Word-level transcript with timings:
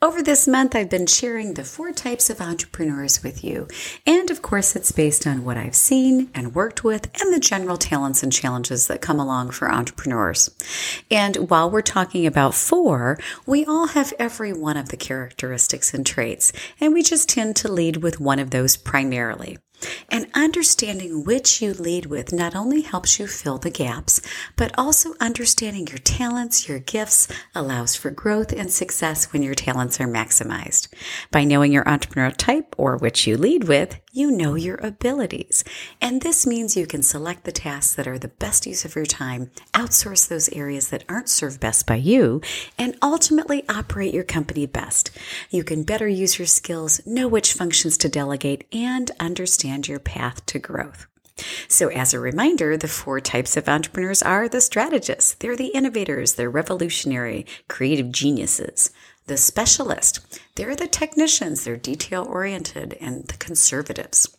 Over 0.00 0.22
this 0.22 0.48
month, 0.48 0.74
I've 0.74 0.90
been 0.90 1.06
sharing 1.06 1.54
the 1.54 1.64
four 1.64 1.92
types 1.92 2.30
of 2.30 2.40
entrepreneurs 2.40 3.22
with 3.22 3.44
you. 3.44 3.68
And 4.06 4.30
of 4.30 4.42
course, 4.42 4.74
it's 4.74 4.92
based 4.92 5.26
on 5.26 5.44
what 5.44 5.56
I've 5.56 5.74
seen 5.74 6.30
and 6.34 6.54
worked 6.54 6.84
with 6.84 7.08
and 7.20 7.32
the 7.32 7.40
general 7.40 7.76
talents 7.76 8.22
and 8.22 8.32
challenges 8.32 8.86
that 8.88 9.00
come 9.00 9.20
along 9.20 9.50
for 9.50 9.70
entrepreneurs. 9.70 10.50
And 11.10 11.50
while 11.50 11.70
we're 11.70 11.82
talking 11.82 12.26
about 12.26 12.54
four, 12.54 13.18
we 13.46 13.64
all 13.64 13.88
have 13.88 14.12
every 14.18 14.52
one 14.52 14.76
of 14.76 14.88
the 14.88 14.96
characteristics 14.96 15.94
and 15.94 16.04
traits, 16.04 16.52
and 16.80 16.92
we 16.92 17.02
just 17.02 17.28
tend 17.28 17.56
to 17.56 17.70
lead 17.70 17.98
with 17.98 18.20
one 18.20 18.38
of 18.38 18.50
those 18.50 18.76
primarily. 18.76 19.58
And 20.10 20.26
understanding 20.34 21.24
which 21.24 21.60
you 21.62 21.74
lead 21.74 22.06
with 22.06 22.32
not 22.32 22.54
only 22.54 22.82
helps 22.82 23.18
you 23.18 23.26
fill 23.26 23.58
the 23.58 23.70
gaps, 23.70 24.20
but 24.56 24.72
also 24.78 25.14
understanding 25.20 25.86
your 25.86 25.98
talents, 25.98 26.68
your 26.68 26.78
gifts 26.78 27.28
allows 27.54 27.94
for 27.94 28.10
growth 28.10 28.52
and 28.52 28.70
success 28.70 29.32
when 29.32 29.42
your 29.42 29.54
talents 29.54 30.00
are 30.00 30.08
maximized. 30.08 30.88
By 31.30 31.44
knowing 31.44 31.72
your 31.72 31.84
entrepreneurial 31.84 32.36
type 32.36 32.74
or 32.78 32.96
which 32.96 33.26
you 33.26 33.36
lead 33.36 33.64
with, 33.64 33.98
you 34.14 34.30
know 34.30 34.54
your 34.54 34.76
abilities. 34.76 35.64
And 35.98 36.20
this 36.20 36.46
means 36.46 36.76
you 36.76 36.86
can 36.86 37.02
select 37.02 37.44
the 37.44 37.52
tasks 37.52 37.94
that 37.94 38.06
are 38.06 38.18
the 38.18 38.28
best 38.28 38.66
use 38.66 38.84
of 38.84 38.94
your 38.94 39.06
time, 39.06 39.50
outsource 39.72 40.28
those 40.28 40.50
areas 40.50 40.88
that 40.88 41.04
aren't 41.08 41.30
served 41.30 41.60
best 41.60 41.86
by 41.86 41.96
you, 41.96 42.42
and 42.78 42.96
ultimately 43.00 43.64
operate 43.70 44.12
your 44.12 44.24
company 44.24 44.66
best. 44.66 45.10
You 45.50 45.64
can 45.64 45.82
better 45.82 46.06
use 46.06 46.38
your 46.38 46.46
skills, 46.46 47.00
know 47.06 47.26
which 47.26 47.54
functions 47.54 47.96
to 47.98 48.08
delegate, 48.10 48.66
and 48.70 49.10
understand 49.18 49.88
your 49.88 49.98
path 49.98 50.44
to 50.46 50.58
growth. 50.58 51.06
So, 51.66 51.88
as 51.88 52.12
a 52.12 52.20
reminder, 52.20 52.76
the 52.76 52.88
four 52.88 53.18
types 53.18 53.56
of 53.56 53.66
entrepreneurs 53.66 54.22
are 54.22 54.46
the 54.46 54.60
strategists, 54.60 55.32
they're 55.32 55.56
the 55.56 55.68
innovators, 55.68 56.34
they're 56.34 56.50
revolutionary, 56.50 57.46
creative 57.66 58.12
geniuses 58.12 58.90
the 59.26 59.36
specialist. 59.36 60.40
They're 60.56 60.76
the 60.76 60.86
technicians, 60.86 61.64
they're 61.64 61.76
detail 61.76 62.26
oriented, 62.28 62.96
and 63.00 63.26
the 63.28 63.36
conservatives. 63.36 64.36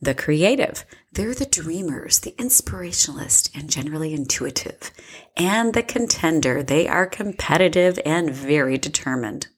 The 0.00 0.14
creative. 0.14 0.84
They're 1.12 1.34
the 1.34 1.46
dreamers, 1.46 2.20
the 2.20 2.32
inspirationalist, 2.32 3.50
and 3.54 3.68
generally 3.68 4.14
intuitive. 4.14 4.92
And 5.36 5.74
the 5.74 5.82
contender. 5.82 6.62
They 6.62 6.88
are 6.88 7.06
competitive 7.06 7.98
and 8.06 8.30
very 8.30 8.78
determined. 8.78 9.48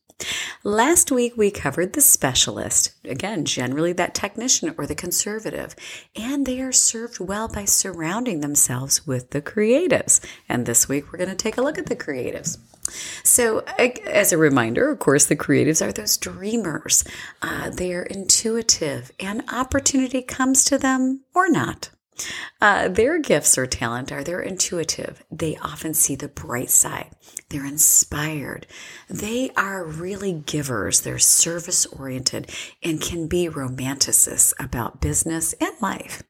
Last 0.65 1.11
week 1.11 1.37
we 1.37 1.51
covered 1.51 1.93
the 1.93 2.01
specialist, 2.01 2.93
again, 3.05 3.45
generally 3.45 3.93
that 3.95 4.15
technician 4.15 4.73
or 4.79 4.87
the 4.87 4.95
conservative, 4.95 5.75
and 6.15 6.47
they 6.47 6.61
are 6.61 6.71
served 6.71 7.19
well 7.19 7.49
by 7.49 7.65
surrounding 7.65 8.43
themselves 8.43 9.05
with 9.05 9.31
the 9.31 9.43
creatives. 9.43 10.21
And 10.49 10.65
this 10.65 10.89
week 10.89 11.11
we're 11.11 11.19
going 11.19 11.31
to 11.31 11.35
take 11.35 11.57
a 11.57 11.63
look 11.63 11.79
at 11.79 11.87
the 11.87 11.97
creatives. 11.97 12.59
So, 13.25 13.65
as 14.07 14.33
a 14.33 14.39
reminder, 14.39 14.89
of 14.89 15.01
course, 15.01 15.27
the 15.27 15.35
creatives 15.35 15.85
are 15.85 15.93
those 15.93 16.17
dreamers. 16.17 17.03
Uh, 17.41 17.71
they 17.71 17.93
are 17.93 18.05
intuitive, 18.05 19.11
and 19.19 19.43
opportunity 19.53 20.23
comes 20.23 20.65
to 20.67 20.79
them 20.79 21.25
or 21.35 21.49
not. 21.49 21.91
Uh, 22.61 22.89
their 22.89 23.19
gifts 23.19 23.59
or 23.59 23.67
talent 23.67 24.13
are 24.13 24.23
they're 24.23 24.41
intuitive. 24.41 25.25
They 25.31 25.57
often 25.57 25.95
see 25.95 26.15
the 26.15 26.29
bright 26.29 26.71
side. 26.71 27.11
They're 27.49 27.67
inspired. 27.67 28.67
They 29.09 29.51
are 29.57 29.85
really 29.85 30.33
givers. 30.33 31.01
They're 31.01 31.19
service 31.19 31.87
oriented 31.87 32.51
and 32.83 33.01
can 33.01 33.27
be 33.27 33.49
romanticists 33.49 34.53
about 34.61 35.01
business 35.01 35.55
and 35.55 35.75
life. 35.81 36.23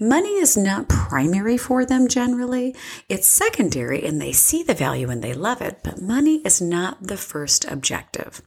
Money 0.00 0.36
is 0.36 0.56
not 0.56 0.88
primary 0.88 1.58
for 1.58 1.84
them 1.84 2.08
generally. 2.08 2.74
It's 3.08 3.28
secondary 3.28 4.04
and 4.04 4.20
they 4.20 4.32
see 4.32 4.62
the 4.62 4.74
value 4.74 5.10
and 5.10 5.22
they 5.22 5.34
love 5.34 5.60
it, 5.60 5.80
but 5.84 6.00
money 6.00 6.36
is 6.44 6.60
not 6.60 7.02
the 7.02 7.16
first 7.16 7.64
objective. 7.66 8.42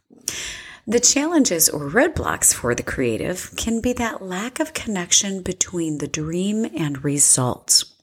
The 0.90 1.00
challenges 1.00 1.70
or 1.70 1.82
roadblocks 1.82 2.52
for 2.52 2.74
the 2.74 2.82
creative 2.82 3.56
can 3.56 3.80
be 3.80 3.94
that 3.94 4.24
lack 4.24 4.60
of 4.60 4.74
connection 4.74 5.44
between 5.44 6.00
the 6.00 6.08
dream 6.08 6.66
and 6.66 7.04
results. 7.04 7.94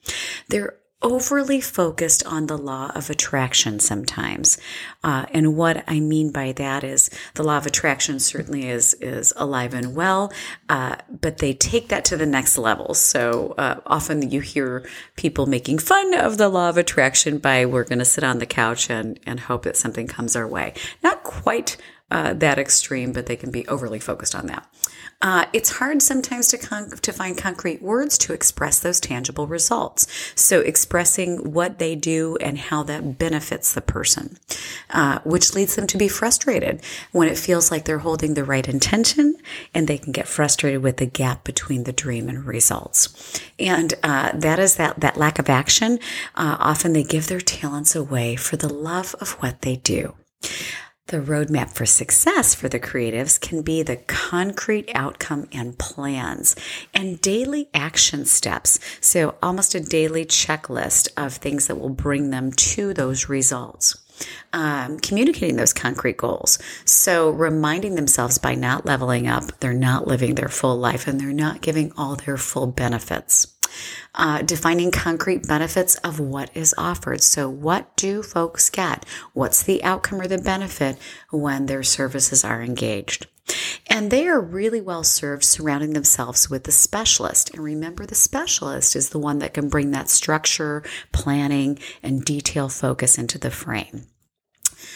They're 0.47 0.77
overly 1.03 1.61
focused 1.61 2.25
on 2.27 2.47
the 2.47 2.57
law 2.57 2.93
of 2.95 3.11
attraction 3.11 3.81
sometimes. 3.81 4.57
Uh, 5.03 5.27
and 5.33 5.57
what 5.57 5.83
I 5.89 5.99
mean 5.99 6.31
by 6.31 6.53
that 6.53 6.85
is 6.85 7.11
the 7.35 7.43
law 7.43 7.59
of 7.59 7.67
attraction 7.67 8.21
certainly 8.21 8.69
is, 8.69 8.95
is 8.95 9.33
alive 9.37 9.75
and 9.75 9.97
well, 9.97 10.33
uh, 10.69 10.95
but 11.11 11.39
they 11.39 11.55
take 11.55 11.89
that 11.89 12.05
to 12.07 12.17
the 12.17 12.25
next 12.25 12.57
level. 12.57 12.95
So 12.95 13.57
uh, 13.59 13.81
often 13.85 14.31
you 14.31 14.41
hear 14.41 14.89
people 15.17 15.47
making 15.47 15.79
fun 15.79 16.15
of 16.15 16.39
the 16.39 16.49
law 16.49 16.69
of 16.69 16.79
attraction 16.79 17.39
by 17.39 17.67
we're 17.67 17.83
going 17.83 17.99
to 17.99 18.05
sit 18.05 18.23
on 18.23 18.39
the 18.39 18.47
couch 18.47 18.89
and, 18.91 19.19
and 19.27 19.41
hope 19.41 19.65
that 19.65 19.77
something 19.77 20.07
comes 20.07 20.37
our 20.37 20.47
way. 20.47 20.73
Not 21.03 21.25
quite 21.25 21.77
uh, 22.11 22.33
that 22.35 22.59
extreme, 22.59 23.13
but 23.13 23.27
they 23.27 23.37
can 23.37 23.51
be 23.51 23.67
overly 23.69 23.99
focused 23.99 24.35
on 24.35 24.47
that. 24.47 24.69
Uh, 25.23 25.47
it's 25.53 25.79
hard 25.79 26.03
sometimes 26.03 26.49
to 26.49 26.59
con- 26.59 26.91
to 26.91 27.13
find 27.13 27.39
concrete 27.39 27.81
words 27.81 28.19
to 28.19 28.35
express 28.35 28.79
those 28.79 29.01
tangible 29.01 29.47
results. 29.47 30.07
So 30.35 30.61
expressing 30.61 31.53
what 31.53 31.79
they 31.79 31.95
do 31.95 32.37
and 32.41 32.59
how 32.59 32.83
that 32.85 33.19
benefits 33.19 33.73
the 33.73 33.81
person, 33.81 34.37
uh, 34.91 35.21
which 35.25 35.55
leads 35.55 35.75
them 35.75 35.87
to 35.89 35.99
be 35.99 36.07
frustrated 36.07 36.83
when 37.13 37.29
it 37.29 37.39
feels 37.39 37.71
like 37.71 37.87
they're 37.87 37.99
holding 37.99 38.35
the 38.35 38.45
right 38.45 38.69
intention, 38.69 39.37
and 39.75 39.89
they 39.89 39.99
can 39.99 40.13
get 40.13 40.29
frustrated 40.29 40.83
with 40.83 40.99
the 40.99 41.07
gap 41.07 41.45
between 41.45 41.85
the 41.85 41.93
dream 41.93 42.29
and 42.29 42.45
results. 42.45 43.41
And 43.59 43.95
uh, 44.03 44.33
that 44.35 44.59
is 44.59 44.77
that 44.77 45.01
that 45.01 45.17
lack 45.17 45.39
of 45.39 45.49
action. 45.49 45.99
Uh, 46.35 46.57
often 46.61 46.93
they 46.93 47.05
give 47.05 47.29
their 47.29 47.41
talents 47.41 47.97
away 47.97 48.37
for 48.37 48.57
the 48.57 48.73
love 48.73 49.15
of 49.19 49.33
what 49.43 49.63
they 49.63 49.77
do. 49.77 50.15
The 51.09 51.19
roadmap 51.19 51.71
for 51.71 51.87
success 51.87 52.53
for 52.53 52.69
the 52.69 52.81
creatives 52.81 53.41
can 53.41 53.63
be 53.63 53.85
the 53.85 53.99
concrete 54.09 54.91
outcome 54.93 55.47
and 55.53 55.79
plans 55.79 56.57
and 56.93 57.21
daily 57.21 57.69
action 57.73 58.25
steps. 58.25 58.81
So, 59.01 59.37
almost 59.41 59.77
a 59.77 59.81
daily 59.81 60.25
checklist 60.25 61.11
of 61.17 61.35
things 61.35 61.69
that 61.69 61.79
will 61.79 61.91
bring 61.91 62.31
them 62.31 62.51
to 62.51 62.93
those 62.93 63.29
results. 63.29 63.97
Um, 64.53 64.99
communicating 64.99 65.55
those 65.55 65.73
concrete 65.73 66.17
goals. 66.17 66.59
So, 66.85 67.31
reminding 67.31 67.95
themselves 67.95 68.39
by 68.39 68.57
not 68.57 68.85
leveling 68.85 69.29
up, 69.29 69.61
they're 69.61 69.75
not 69.75 70.09
living 70.09 70.35
their 70.35 70.49
full 70.49 70.77
life 70.77 71.07
and 71.07 71.21
they're 71.21 71.33
not 71.33 71.61
giving 71.61 71.93
all 71.97 72.17
their 72.17 72.37
full 72.37 72.67
benefits 72.67 73.56
uh, 74.15 74.43
defining 74.43 74.91
concrete 74.91 75.47
benefits 75.47 75.97
of 75.97 76.19
what 76.21 76.51
is 76.55 76.75
offered. 76.79 77.23
So, 77.23 77.49
what 77.49 77.95
do 77.97 78.23
folks 78.23 78.71
get? 78.71 79.05
What's 79.33 79.63
the 79.63 79.83
outcome 79.85 80.21
or 80.21 80.27
the 80.27 80.39
benefit 80.39 80.99
when 81.31 81.67
their 81.67 81.83
services 81.83 82.45
are 82.45 82.63
engaged? 82.63 83.27
And 83.89 84.11
they 84.11 84.27
are 84.27 84.41
really 84.41 84.81
well 84.81 85.05
served 85.05 85.45
surrounding 85.45 85.93
themselves 85.93 86.51
with 86.51 86.65
the 86.65 86.73
specialist. 86.73 87.51
And 87.51 87.63
remember, 87.63 88.05
the 88.05 88.17
specialist 88.17 88.97
is 88.97 89.11
the 89.11 89.19
one 89.19 89.39
that 89.39 89.55
can 89.55 89.69
bring 89.69 89.93
that 89.93 90.09
structure, 90.09 90.83
planning, 91.13 91.79
and 92.03 92.25
detail 92.25 92.69
focus 92.69 93.19
into 93.19 93.39
the 93.39 93.51
frame. 93.51 94.07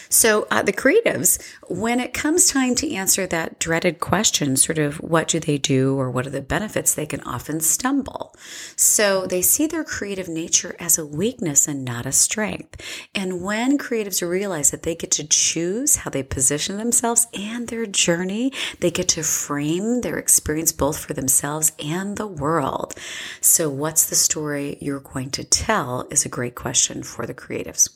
So 0.08 0.46
uh, 0.50 0.62
the 0.62 0.72
creatives, 0.72 1.40
when 1.69 2.00
it 2.00 2.12
comes 2.12 2.48
time 2.48 2.75
to 2.76 2.92
answer 2.92 3.26
that 3.26 3.58
dreaded 3.58 4.00
question, 4.00 4.56
sort 4.56 4.78
of 4.78 4.96
what 4.96 5.28
do 5.28 5.38
they 5.38 5.58
do 5.58 5.96
or 5.98 6.10
what 6.10 6.26
are 6.26 6.31
the 6.31 6.42
benefits, 6.42 6.94
they 6.94 7.06
can 7.06 7.20
often 7.22 7.60
stumble. 7.60 8.34
So 8.76 9.26
they 9.26 9.42
see 9.42 9.66
their 9.66 9.84
creative 9.84 10.28
nature 10.28 10.75
as 10.78 10.98
a 10.98 11.06
weakness 11.06 11.69
and 11.69 11.84
not 11.84 12.06
a 12.06 12.12
strength. 12.12 12.81
And 13.14 13.42
when 13.42 13.78
creatives 13.78 14.26
realize 14.26 14.70
that 14.70 14.82
they 14.82 14.94
get 14.94 15.10
to 15.12 15.26
choose 15.26 15.96
how 15.96 16.10
they 16.10 16.22
position 16.22 16.76
themselves 16.76 17.26
and 17.34 17.69
their 17.69 17.86
journey, 17.86 18.52
they 18.81 18.90
get 18.90 19.08
to 19.10 19.22
frame 19.22 20.00
their 20.00 20.19
experience 20.19 20.72
both 20.72 20.98
for 20.98 21.14
themselves 21.14 21.72
and 21.78 22.16
the 22.16 22.26
world. 22.26 22.94
So 23.40 23.70
what's 23.70 24.08
the 24.08 24.16
story 24.16 24.78
you're 24.81 25.00
going 25.00 25.31
to 25.32 25.44
tell 25.44 26.06
is 26.10 26.25
a 26.25 26.28
great 26.28 26.54
question 26.54 27.02
for 27.02 27.26
the 27.26 27.34
creatives. 27.34 27.88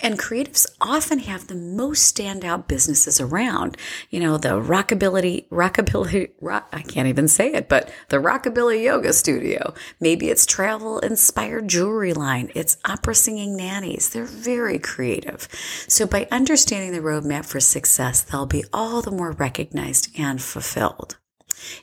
And 0.00 0.18
creatives 0.18 0.66
often 0.80 1.20
have 1.20 1.46
the 1.46 1.54
most 1.54 2.16
standout 2.16 2.68
businesses 2.68 3.20
around. 3.20 3.76
You 4.10 4.20
know, 4.20 4.36
the 4.36 4.60
rockabilly, 4.60 5.48
rockabilly, 5.48 6.30
rock, 6.40 6.68
I 6.72 6.82
can't 6.82 7.08
even 7.08 7.28
say 7.28 7.52
it, 7.52 7.68
but 7.68 7.92
the 8.08 8.16
rockabilly 8.16 8.82
yoga 8.82 9.12
studio. 9.12 9.74
Maybe 10.00 10.30
it's 10.30 10.46
travel 10.46 10.98
inspired 11.00 11.68
jewelry 11.68 12.12
line. 12.12 12.50
It's 12.54 12.76
opera 12.84 13.14
singing 13.14 13.56
nannies. 13.56 14.10
They're 14.10 14.24
very 14.24 14.78
creative. 14.78 15.48
So 15.88 16.06
by 16.06 16.28
understanding 16.30 16.92
the 16.92 17.06
roadmap 17.06 17.44
for 17.44 17.60
success, 17.60 18.20
they'll 18.22 18.46
be 18.46 18.64
all 18.72 19.02
the 19.02 19.10
more 19.10 19.32
recognized 19.32 20.10
and 20.18 20.42
fulfilled. 20.42 21.16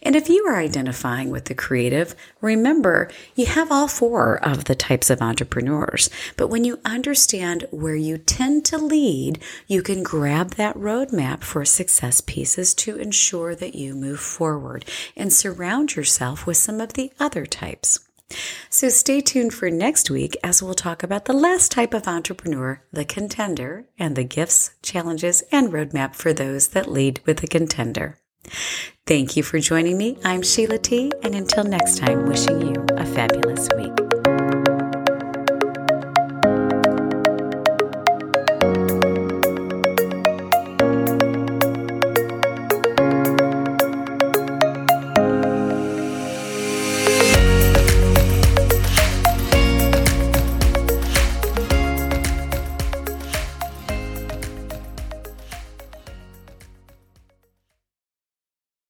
And 0.01 0.15
if 0.15 0.29
you 0.29 0.45
are 0.45 0.57
identifying 0.57 1.29
with 1.29 1.45
the 1.45 1.55
creative, 1.55 2.15
remember 2.41 3.09
you 3.35 3.45
have 3.45 3.71
all 3.71 3.87
four 3.87 4.37
of 4.43 4.65
the 4.65 4.75
types 4.75 5.09
of 5.09 5.21
entrepreneurs. 5.21 6.09
But 6.35 6.47
when 6.47 6.63
you 6.63 6.79
understand 6.85 7.65
where 7.71 7.95
you 7.95 8.17
tend 8.17 8.65
to 8.65 8.77
lead, 8.77 9.39
you 9.67 9.81
can 9.81 10.03
grab 10.03 10.51
that 10.51 10.75
roadmap 10.75 11.43
for 11.43 11.65
success 11.65 12.21
pieces 12.21 12.73
to 12.75 12.97
ensure 12.97 13.55
that 13.55 13.75
you 13.75 13.93
move 13.93 14.19
forward 14.19 14.85
and 15.15 15.31
surround 15.31 15.95
yourself 15.95 16.45
with 16.45 16.57
some 16.57 16.81
of 16.81 16.93
the 16.93 17.11
other 17.19 17.45
types. 17.45 17.99
So 18.69 18.89
stay 18.89 19.21
tuned 19.21 19.53
for 19.53 19.69
next 19.69 20.09
week 20.09 20.35
as 20.43 20.61
we'll 20.61 20.73
talk 20.73 21.01
about 21.01 21.25
the 21.25 21.33
last 21.33 21.71
type 21.71 21.93
of 21.93 22.07
entrepreneur, 22.07 22.81
the 22.91 23.05
contender, 23.05 23.85
and 23.97 24.15
the 24.15 24.25
gifts, 24.25 24.71
challenges, 24.81 25.43
and 25.51 25.71
roadmap 25.71 26.13
for 26.13 26.33
those 26.33 26.69
that 26.69 26.91
lead 26.91 27.21
with 27.25 27.37
the 27.37 27.47
contender. 27.47 28.19
Thank 29.05 29.37
you 29.37 29.43
for 29.43 29.59
joining 29.59 29.97
me. 29.97 30.17
I'm 30.23 30.41
Sheila 30.41 30.79
T. 30.79 31.11
And 31.23 31.35
until 31.35 31.63
next 31.63 31.97
time, 31.97 32.25
wishing 32.27 32.61
you 32.61 32.85
a 32.97 33.05
fabulous 33.05 33.69
week. 33.77 34.06